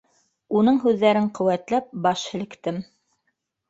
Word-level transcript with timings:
Уның 0.61 0.79
һүҙҙәрен 0.85 1.31
ҡеүәтләп, 1.41 1.95
баш 2.09 2.27
һелктем. 2.35 2.85